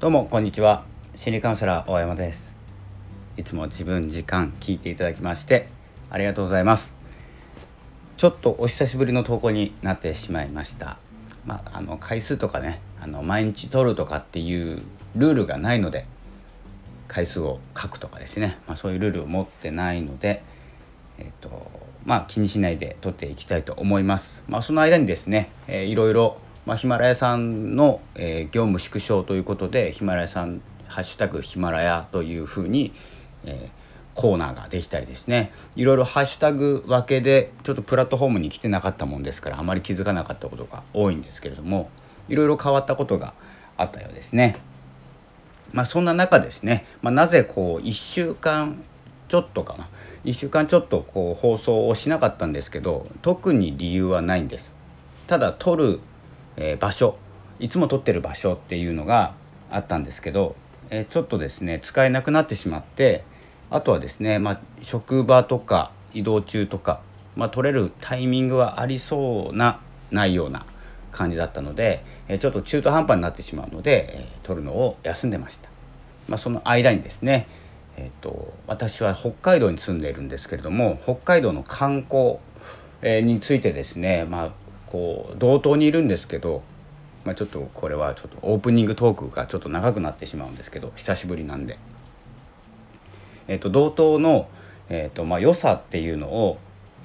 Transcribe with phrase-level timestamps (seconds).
[0.00, 0.84] どうもこんにちは。
[1.16, 2.54] 心理カウンセラー大山です。
[3.36, 5.66] いつも自分時間聞いていただきまして
[6.08, 6.94] ありがとうございます。
[8.16, 10.98] ちょっとお久しぶりの投稿になってしまいました。
[11.44, 14.82] まあ、あの回数とかねあの毎日撮るとかっていう
[15.16, 16.06] ルールがないので
[17.08, 20.44] 回数を書くとかですね、まあ、そういうルールを持ってないので、
[21.18, 21.68] えーと
[22.04, 24.44] まあ、気にしないで撮っていきたいと思います。
[24.46, 32.92] まあ、その間にですね、えー、いろいろ、まあ、ヒマラヤさんの、えー、業務縮小ということでヒマラヤさん「ハッシュタグヒマラヤ」というふうに、
[33.44, 33.78] えー
[34.14, 35.52] コーナーができたりですね。
[35.76, 41.88] いろいろハッシュタグ分けでちょっとプラットフォームに来てなかったもんですからあまり気づかなかったことが多いんですけれども
[42.28, 43.32] いろいろ変わったことが
[43.76, 44.56] あったようですね。
[45.72, 48.82] まあ、そんな中ですね、まあ、なぜこう1週間
[49.28, 49.88] ちょっとかな。
[50.24, 54.74] 1週間ちょっとこう放送をしなかったんですけど特に理由はないんです。
[55.28, 56.00] ただ撮る、
[56.60, 57.16] えー、場所
[57.60, 59.34] いつも撮ってる場所っていうのが
[59.70, 60.56] あったんですけど、
[60.90, 63.24] えー、ちょっとですね使えなくなってしまって
[63.70, 67.00] あとはですね、まあ、職場とか移動中とか、
[67.36, 70.64] まあ、取れるタイミングはありそうなないような
[71.12, 75.68] 感じだったので、えちょっと中途半端になってしまうので、え取るのを休んでました、
[76.28, 77.46] まあ、その間にですね、
[77.96, 82.38] えーと、私は北海道に住んでいるんですけれども北海道の観光、
[83.02, 84.50] えについてですね、まあ、
[84.90, 86.62] こう同等にいるんですけど、
[87.24, 91.78] まあ、ちょっとこれはちょっとオープニングトークがちょっと長くなってしまうんですけど久しぶりなんで。
[93.50, 94.46] えーと、同等の、
[94.90, 96.58] えーとまあ、良さっていうのを、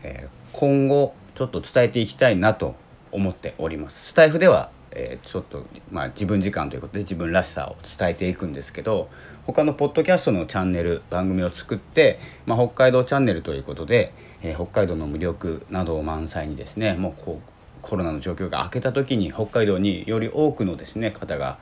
[0.03, 2.75] えー、今後ちょっと伝えていきたいなと
[3.13, 4.09] 思っております。
[4.09, 9.09] スタイフではえー、ちょっと、まあ、自分時間ということで自分らしさを伝えていくんですけど
[9.45, 17.52] 他のポッドキャストのチャンネル番組を作って、まあ、北海道チャンネルということで、えー、北海道の魅力などを満載にですねもうこう
[17.83, 21.59] コロナの状況が明けた時に北海道により多くのですね方が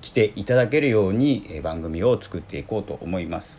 [0.00, 3.58] 来ていただけるように、え、番組を作っていこうと思います。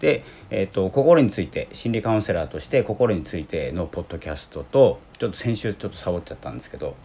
[0.00, 6.96] で、えーと、心について心理カウンセラーとして心についてのポッドキャストとちょっと先週ちょっとサボっちゃったんですけど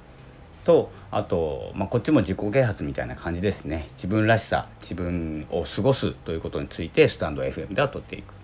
[0.63, 8.37] とあと、まあ、こっちも自己啓発みたいな感じですね自分らしさ自分を過ごすということについてスタンド FM では撮っていく。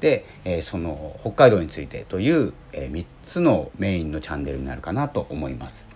[0.00, 5.86] で、えー、その北海道についてという、えー、3つのメインのチャンネルになるかなと思います。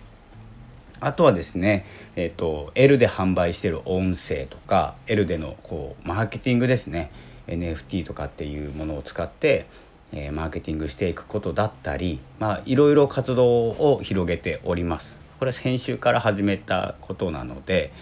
[1.01, 7.11] あとはですね、えーと、L で販売してる音声とか L でのこうマーケティングですね
[7.47, 9.67] NFT とかっていうものを使って、
[10.13, 15.17] えー、マーケティングしていくことだったりまあいろいろ活動を広げております。
[15.39, 17.93] これは先週から始めたことなので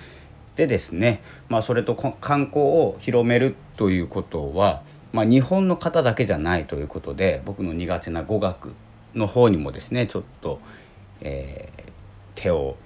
[0.58, 4.82] でですね、まあ、それと観光を広めるということは、
[5.12, 8.74] まあ、日本の方だけじゃないということで僕の苦手な語学
[9.14, 10.60] の方にもですねちょっと、
[11.20, 11.82] えー、
[12.34, 12.76] 手を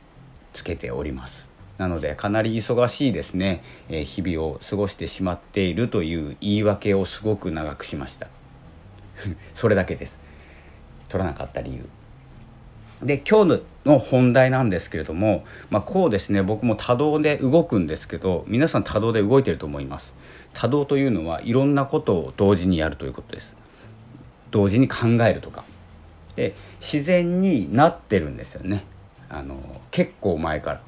[0.53, 1.51] つけております。
[1.79, 8.29] なのでかなり忙しいですね、え日々を過ごしてしまっているという言い訳をすごく長くしました。
[9.53, 10.19] それだけです。
[11.09, 11.89] 取らなかった理由。
[13.03, 20.15] で今日の本題なんですけれども、まあ、こうですね僕も多動で動くんですけど皆さん多動で動いてると思います。
[20.55, 23.55] 多動というのはいろんなことを同時にやるということです。
[24.51, 25.65] 同時に考えるとか。
[26.37, 28.85] で自然になってるんですよね。
[29.29, 29.57] あの
[29.91, 30.81] 結構前から。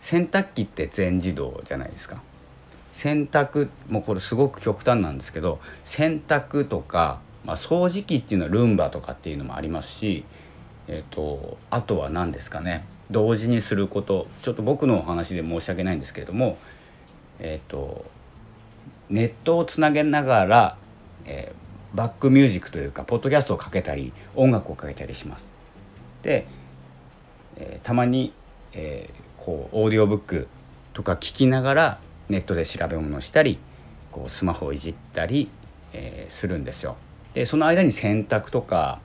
[0.00, 2.22] 洗濯機って全自動じゃないですか。
[2.92, 10.24] 洗濯もうこれすごく極端なんですけど洗濯とか、まあ、掃除機っていうのはルンバとかっていうのもありますし、
[10.88, 16.58] えーと、あとは何ですかね同時にすることちょっと僕のお話で申し訳ないんですけれども、
[17.38, 18.04] えーと、
[19.08, 20.76] ネットをつなげながら、
[21.24, 25.48] えー、バックミュージックというかポッドキャストをかけたり音楽をかけたりします。
[26.22, 26.46] で、
[27.56, 28.32] えー、たまに、
[28.72, 30.48] えーこうオーディオブック
[30.92, 33.58] とか聞きながらネットで調べ物をしたり
[34.10, 35.48] こうスマホをいじったり、
[35.92, 36.96] えー、するんですよ。
[37.32, 38.98] でその間に洗濯とか、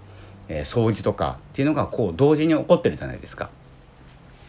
[0.51, 3.50] えー、掃除とかっていうのがこう同時に起こってるじゃないですか。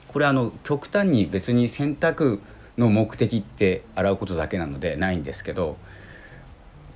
[0.08, 2.40] これあの極端に別に洗濯
[2.76, 5.76] の目的って洗うことだけなのでないんですけど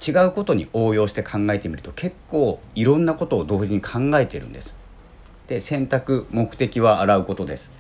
[0.07, 4.75] 違うことに応用して考えてみると結構いろんなことを同時に考えてるんです。
[5.47, 7.71] で洗濯目的は洗うことです。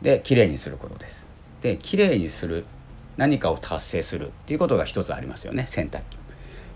[0.00, 1.26] できれいにすることです。
[1.60, 2.64] できれいにする
[3.18, 6.16] 何かを達成するっていうことが一つありますよね洗濯機。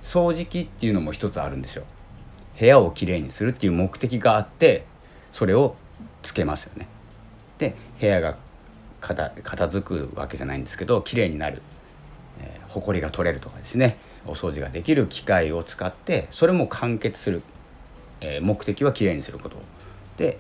[0.03, 1.85] 掃除機っていうのも一つあるんですよ。
[2.59, 4.85] 部屋をきれいにするっていう目的があって
[5.33, 5.77] それを
[6.23, 6.89] つけますよね。
[7.59, 8.37] で部屋が
[9.01, 11.63] 片片付くわけじゃないんですけどきれいになる、
[12.41, 17.43] えー、埃が取れるとかですねお掃除ができる機械を使ってそれも完結する、
[18.21, 19.57] えー、目的はきれいにすること
[20.17, 20.39] で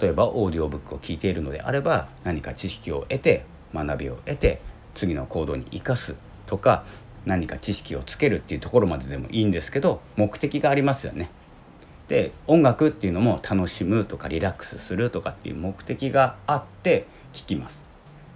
[0.00, 4.60] 例えばオーディオブックを聞いているのであれば何か知識を得て学びを得て
[4.94, 6.14] 次の行動に生かす
[6.46, 6.84] とか
[7.24, 11.30] 何か知識をつけるっていうところまででもいいんですけど目的がありますよね。
[12.08, 17.84] で音楽っていうのも楽しむとかリラックスするとかっていう目的があって聴きます。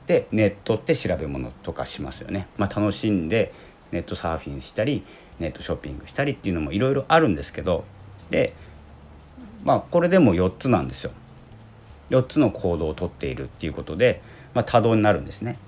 [0.07, 2.49] でネットって調べ物とかしますよね。
[2.57, 3.53] まあ、楽しんで
[3.93, 5.05] ネットサーフィンしたり
[5.39, 7.85] ネットショッピングしたりっていうのもいろいろあるんですけど
[8.29, 8.55] で
[9.65, 11.13] まあこれでも4つなんですよ。
[12.11, 14.21] 4つの行動をとっているっていうことで、
[14.53, 15.59] まあ、多動になるんですね。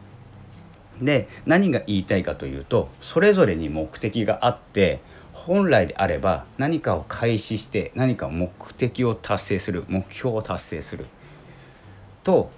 [1.00, 5.00] で何が言いたいかというとそれぞれに目的があって
[5.32, 11.06] 本来であれば何かを開始して何か目的を達成する目標を達成する。
[12.25, 12.50] と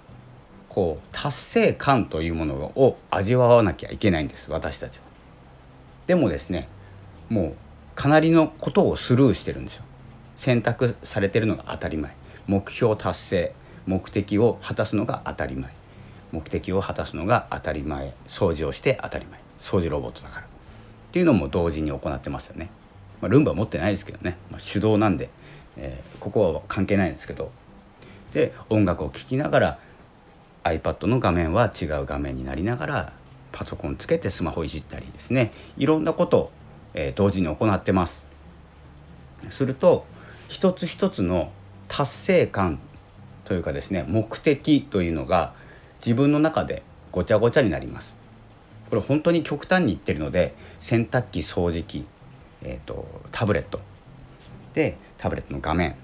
[0.69, 5.03] こう達成感というものを味わわなきゃいけないんです私たちは。
[6.05, 6.67] でもですね
[7.29, 7.55] もう
[7.95, 9.83] かなりのことをスルーしてるんですよ。
[10.37, 12.13] 選択されてるのが当たり前。
[12.45, 13.55] 目標達成
[13.85, 15.71] 目的を果たすのが当たり前。
[16.31, 18.13] 目的を果たすのが当たり前。
[18.27, 19.39] 掃除をして当たり前。
[19.59, 20.54] 掃除ロボットだから。
[21.15, 22.69] っていうのも同時に行ってますよね、
[23.21, 25.29] まあ、ルンバ持ってないですけどね、まあ、手動なんで、
[25.77, 27.51] えー、ここは関係ないんですけど。
[28.33, 29.79] で音楽を聴きながら
[30.65, 33.13] iPad の画面は違う画面になりながら
[33.53, 35.53] パソコンつけてスマホいじったりですね。
[35.77, 36.51] いろんなことを、
[36.93, 38.25] えー、同時に行ってます。
[39.51, 40.05] すると
[40.49, 41.49] 一つ一つの
[41.87, 42.77] 達成感
[43.45, 45.53] というかですね目的というのが
[45.99, 46.83] 自分の中で
[47.13, 48.24] ごちゃごちゃになります。
[48.89, 52.05] これ本当に極端に言ってるので洗濯機掃除機、
[52.61, 53.79] えーと、タブレット。
[54.73, 55.95] でタブレットの画面。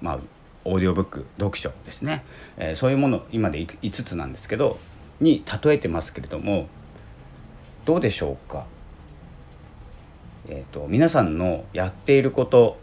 [0.00, 0.18] まあ
[0.64, 2.24] オーディオブック読書ですね、
[2.56, 4.78] えー、そういうもの今で5つなんですけど
[5.20, 6.68] に例えてますけれども
[7.84, 8.66] どうでしょうか、
[10.48, 12.78] えーと、と皆さんのやっていること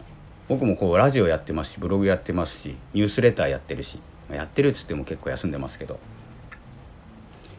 [0.50, 4.00] 僕もこうラジオやってますしブログやってますしニュースレターやってるし
[4.30, 6.00] やってるっつっても結構休んでますけど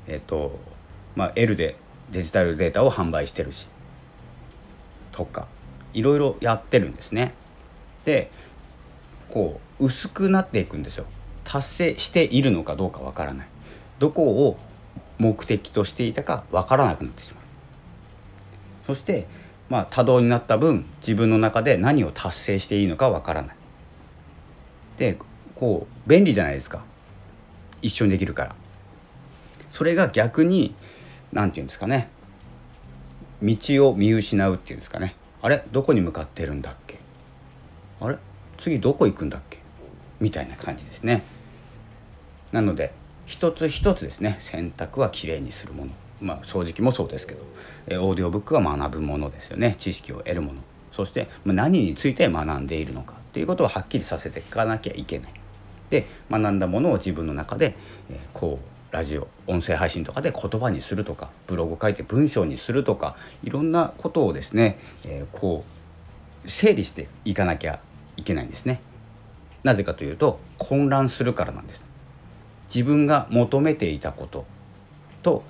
[0.07, 0.59] えっ、と
[1.17, 1.77] まあ L で
[2.11, 3.69] デジタルデータを販売してるし
[5.13, 5.47] とか
[5.93, 7.35] いろいろやってるんですね。
[8.05, 8.31] で
[9.29, 11.07] こう薄くなっていくんですよ。
[11.45, 13.47] 達成しているのかどうかわからない。
[13.99, 14.59] どこを
[15.19, 17.45] 目的としていたかわからなくなってしまう。
[18.87, 19.27] そして
[19.69, 23.57] まあ多動になった分自分の中で何を達成していいのかわからない。
[24.97, 25.17] で
[25.55, 26.83] こう便利じゃないですか
[27.83, 28.55] 一緒にできるから
[29.71, 30.75] それが逆に
[31.33, 32.09] 何て言うんですかね。
[33.43, 33.57] 道
[33.89, 35.15] を見失うっていうんですかね。
[35.43, 35.65] あれ？
[35.73, 36.99] どこに向かってるんだっけ？
[38.01, 38.17] あれ？
[38.59, 39.59] 次どこ行くんだっけ？
[40.21, 41.23] みたいな感じですね。
[42.53, 42.93] なので
[43.27, 44.37] 一つ一つですね。
[44.41, 45.93] 洗濯はきれいにするもの。
[46.21, 47.43] まあ掃除機もそうですけど。
[47.87, 49.77] えオーディオブックは学ぶものですよね。
[49.79, 50.61] 知識を得るもの。
[50.93, 55.33] そして何について学んでいるのかということをはっきりさせていかなきゃいけない。
[55.89, 57.75] で学んだものを自分の中で、
[58.11, 65.65] え、こうラジオ音声配信とかで言葉にするとかブログ書いて文章にするとかいろんなことをですね、えー、こ
[66.45, 67.81] う整理していかなきゃ
[68.17, 68.81] いけないんですね。
[69.63, 71.85] なぜかというと混乱するからなんです。
[72.75, 74.45] 自分が求めていたこと
[75.23, 75.43] と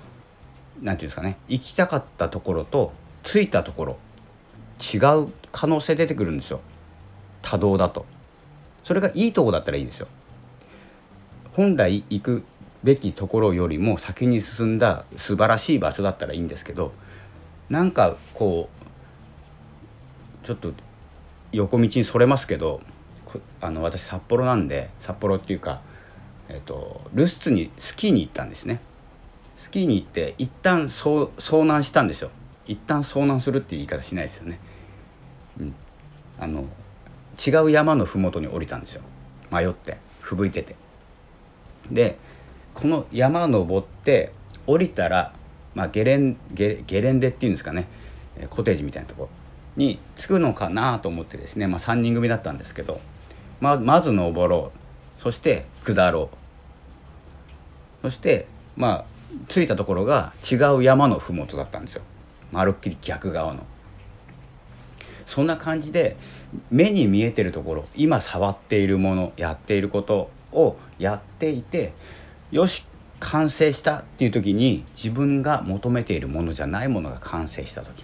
[0.81, 2.93] 何て言うんですかね行きたかったところと
[3.23, 3.97] 着いたところ
[4.81, 6.61] 違う可能性出てくるんですよ
[7.41, 8.05] 多動だと。
[8.83, 10.07] それがいいとこだったらいいですよ。
[11.53, 12.43] 本来行く
[12.83, 16.93] べきところよりも先に進んだ素晴らしい場所だったらいいんですけど
[17.69, 18.69] なんかこ
[20.43, 20.73] うちょっと
[21.51, 22.81] 横道にそれますけど
[23.61, 25.81] あの私札幌なんで札幌っていうか、
[26.49, 28.81] えーと、留守にスキーに行ったんですね。
[29.57, 32.31] スキーに行って一旦遭遭難したんですよ。
[32.65, 34.59] 一旦遭難するっていう言い方しないですよね、
[35.59, 35.75] うん、
[36.39, 36.65] あの
[37.45, 39.01] 違う山の麓に降りたんですよ。
[39.51, 40.75] 迷って吹雪いてて。
[41.91, 42.17] で
[42.73, 44.31] この山登って
[44.67, 45.33] 降りたら、
[45.75, 47.87] まあ、ゲレンゲゲレンデっていうんですかね
[48.49, 49.29] コテージみたいなとこ
[49.75, 52.99] に着くのかなと思ってですね、まあ、3人組だったんですけど
[53.61, 55.21] ままず登ろう。
[55.21, 56.37] そして下ろう。
[58.01, 59.05] そしてまあ
[59.47, 62.01] 着いたところが違う山の麓だったんですよ。
[62.51, 63.63] まるっきり逆側の。
[65.27, 66.17] そんな感じで
[66.71, 71.93] 目に見えてるところ今触っているものやっていることをやっていて
[72.51, 72.85] よし
[73.21, 78.03] 完成したっていう時に自分が求めているものじゃないものが完成した時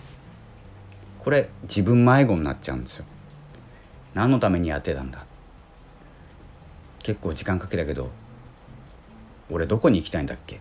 [1.20, 3.06] これ自分迷子になっちゃうんですよ。
[4.14, 5.26] 何のためにやってたんだ
[7.04, 8.10] 結構時間かけたけど
[9.50, 10.60] 俺どこに行きたいんだっけっ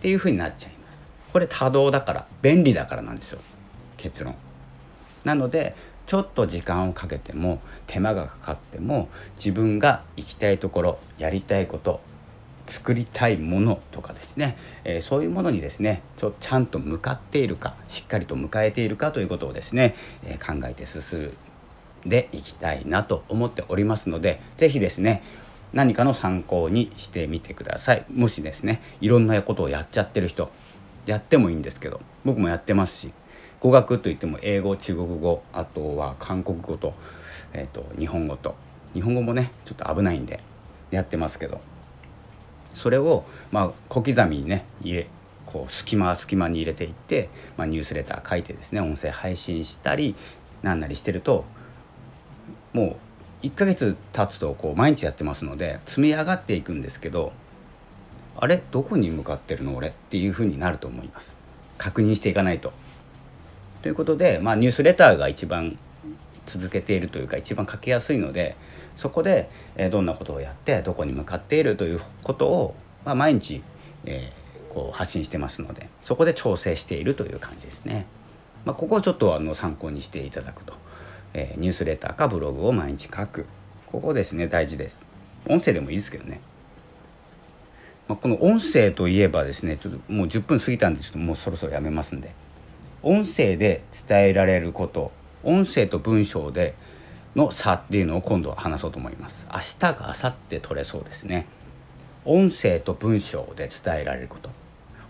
[0.00, 1.00] ていうふうになっちゃいます。
[1.32, 3.40] これ多動だから便利だからなんですよ
[3.96, 4.34] 結論。
[5.24, 5.76] なので
[6.06, 12.00] ちょっと時間をかけても手間がかかっても自分が行きたいところやりたいこと
[12.68, 21.32] 作りたいものとかですね、えー、そういうものにですねちょちゃんと向かっているかしっかりと迎えているかということをですね、えー、考えて進ん
[22.08, 25.22] でいきたいなと思っておりますので是非ですね
[25.72, 28.04] 何かの参考にしてみてください。
[28.10, 30.50] もしですねいろんなことをやっちゃってる人
[31.06, 33.12] やってもいいんですけど僕もやってますし
[33.60, 36.94] 語学といっても英語中国語あとは韓国語と,、
[37.52, 38.54] えーと、日本語と。
[38.94, 40.40] 日本語もねちょっと危ないんで
[40.90, 41.60] やってますけど。
[42.74, 45.06] それをまあ小刻みにね入れ
[45.46, 50.14] こう隙間隙間に入れていって、まあ、ニュースレター書いてですね音声配信したり
[50.62, 51.44] なんなりしてると
[52.72, 52.98] も
[53.42, 57.32] う1ヶ月経つとこう毎日やってますので積み上がっていくんですけど
[58.40, 58.62] あれ？
[58.70, 59.74] どこに向かってるの？
[59.74, 59.88] 俺？
[59.88, 61.34] っていうふうになると思います。
[61.76, 62.72] 確認していかないと。
[63.82, 65.76] ということで、まあ、ニュースレターが一番
[66.48, 68.56] 続けているというか一番書きやすいので
[68.96, 72.74] そこで、えどんなことをやってどこに向かっているということを、
[73.04, 73.62] まあ、毎日、
[74.04, 78.06] えー、こう発信してますのでそこで調整しているという感じですね。
[78.64, 80.74] まあ、ここをちょっとあの参考にしていただくと、
[81.32, 83.46] えー、ニュースレターかブログを毎日書く。
[83.86, 85.06] ここですね大事です。
[85.48, 86.40] 音声でもいいですけどね、
[88.08, 92.32] まあ、この音声といえばですねちょっともう10分過ぎたんですけどもうそろそろやめますんで。
[93.02, 95.12] 音声で伝えられること
[95.48, 96.74] 音声と文章で
[97.34, 99.46] の差っていうのを今度は話そうと思います。
[99.50, 101.46] 明日か明後日取れそうですね。
[102.26, 104.50] 音声と文章で伝えられること。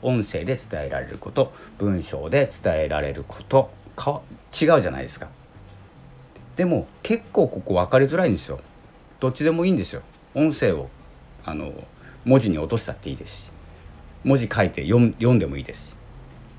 [0.00, 3.70] 音声で伝えられること文章で伝えられること。
[3.96, 5.26] か違うじゃないですか。
[6.54, 8.60] でも結構ここ分かりづらいんですよ。
[9.18, 10.02] どっちでもいいんですよ。
[10.36, 10.88] 音声を
[11.44, 11.72] あの
[12.24, 13.50] 文字に落としたっていいですし。
[14.22, 15.00] 文字書いて読
[15.34, 15.94] んでもいいですし。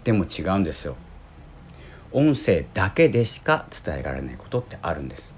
[0.04, 0.98] でも違うんですよ。
[2.12, 5.36] 音声だけでしか伝えられないことってあるんです。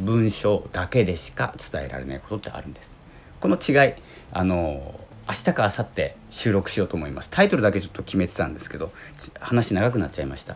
[0.00, 2.90] 文章だけでしか伝えられないことってあるんです。
[3.40, 3.94] この違い
[4.32, 7.30] あの明日か明後日収録しようと思います。
[7.30, 8.92] タイトルだけちょっと決めてたんですけど
[9.40, 10.54] 話長くなっちゃいました。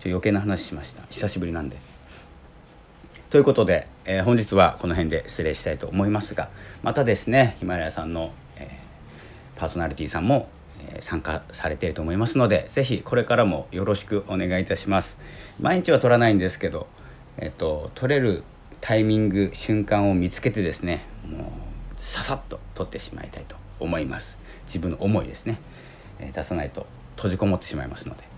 [0.00, 1.02] ちょ余計な話しました。
[1.10, 1.76] 久しぶりなんで。
[3.30, 6.48] ということで、えー、本日はこの辺で失礼したいと思いますが
[6.82, 10.48] またですねヒマラヤさんの、えー、パーソナリティさんも
[11.00, 15.18] 参加されていると思いますので是非これからもよろしくお願いいたします。
[15.60, 16.86] 毎日は撮らないんですけど、
[17.36, 18.42] えっと、撮れる
[18.80, 21.42] タイミング瞬間を見つけてですねもう
[21.98, 24.38] ささっと撮ってしまいたいと思います。
[24.66, 25.58] 自分の思いですね、
[26.20, 28.30] え出さないと閉じこもってしまいますので。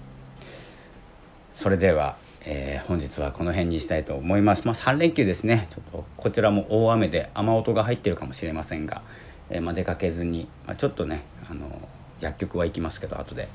[1.53, 5.69] それでは、えー、本日はこの辺にしたいと思います、まあ、3連休ですね。
[5.71, 9.03] ちょっとこちらも大雨で雨音が入ってるかもしれませんが、
[9.51, 11.89] えー、まあ、出かけずに、まあ、ちょっとねあの
[12.23, 13.49] 薬局は行きますけど後で。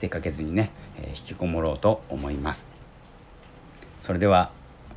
[0.00, 2.66] 出かけずにね、えー、引きこもろうと思います。
[4.02, 4.50] それでは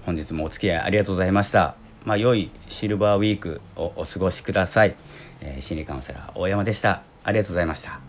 [0.06, 1.76] 本日もお付き合いありがとうございました。
[2.06, 4.96] まあ良いシルバーウィークをお過ごしください、
[5.42, 7.04] えー、心理カウンセラー大山でした。
[7.24, 8.09] ありがとうございました。